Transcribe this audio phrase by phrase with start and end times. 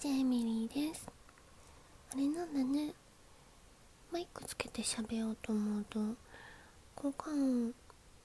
[0.00, 1.06] ジェミリーです。
[2.10, 2.94] あれなんだね。
[4.10, 6.00] マイクつけて喋ろうと思うと
[6.94, 7.74] 効果音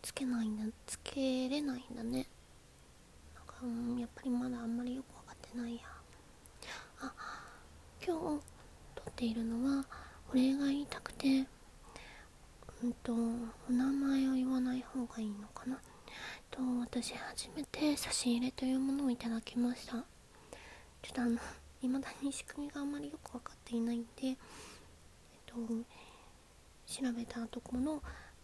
[0.01, 2.27] つけないんだつけれないんだね。
[3.35, 5.81] なんか、うん、やっぱりまだあんまりよく分かってないや。
[7.01, 7.13] あ
[8.07, 8.21] 今日
[8.95, 9.85] 撮っているのは
[10.31, 11.45] お礼が言いたくて
[12.83, 13.17] うんとお
[13.73, 15.77] 名前を言わない方がいいのかな。
[16.49, 20.05] と私初めて差し入れというものをいただきました。
[21.01, 21.37] ちょっとあの
[21.87, 24.35] 未だに仕組みがあまりよく分かっていないんでえっ
[25.45, 25.55] と
[26.87, 28.01] 調べたところ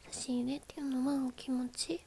[0.08, 2.02] 差し入れっていうのはお気持ち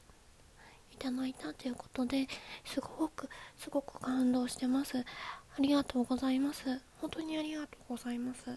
[0.92, 2.27] いただいたということで
[2.65, 4.98] すごくすごく感動してます。
[4.98, 5.05] あ
[5.61, 6.80] りがとうございます。
[7.01, 8.48] 本当にありがとうございます。
[8.48, 8.55] や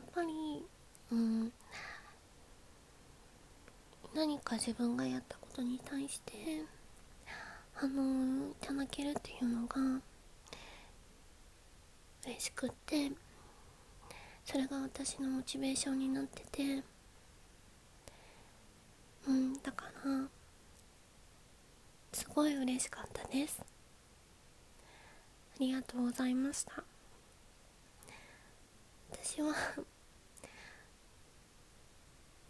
[0.00, 0.64] っぱり
[1.12, 1.52] うん
[4.14, 6.32] 何か自分がやったことに対して
[7.76, 9.76] あのいただけるっていうのが
[12.30, 13.10] 嬉しくって
[14.44, 16.82] それが私のモチベーションになってて
[19.26, 20.28] うんだから
[22.12, 23.60] すごい嬉しかったです。
[23.62, 23.64] あ
[25.58, 26.82] りがとうございました。
[29.12, 29.54] 私は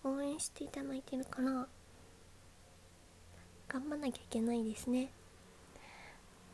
[0.04, 1.66] 応援していただいてるから
[3.68, 5.10] 頑張んなきゃいけないですね。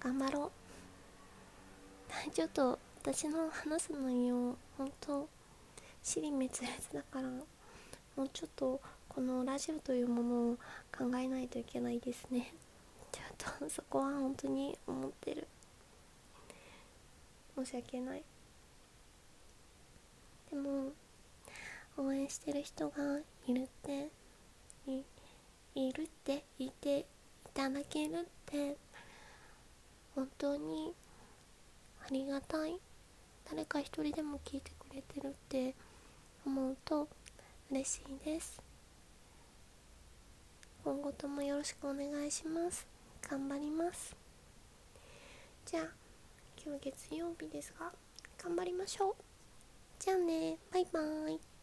[0.01, 0.53] 頑張ろ
[2.29, 2.31] う。
[2.33, 5.29] ちょっと私の話す内容本当
[6.03, 7.29] 尻滅裂だから
[8.17, 10.57] もうちょっとこのラジオというものを
[10.91, 12.53] 考えないといけないですね。
[13.15, 15.47] ちょっとそこは本当に思ってる。
[17.55, 18.25] 申し訳ない。
[20.51, 20.91] でも
[21.99, 24.11] 応援してる人がいるって
[24.89, 25.05] い
[25.77, 27.05] いるっていてい
[27.55, 28.77] ただけるって
[30.17, 30.93] 本当に
[32.05, 32.81] ありがたい。
[33.49, 35.75] 誰か一人でも聞いてくれてるって
[36.45, 37.09] 思うと
[37.71, 38.61] 嬉しいです。
[40.85, 42.87] 今後ともよろしくお願いします。
[43.29, 44.17] 頑張ります。
[45.65, 45.83] じゃあ
[46.65, 47.93] 今日月曜日ですが
[48.43, 49.15] 頑張りましょう。
[49.99, 50.59] じゃあね。
[50.73, 51.56] バイバーイ。